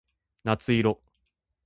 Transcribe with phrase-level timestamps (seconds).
[0.43, 0.99] 夏色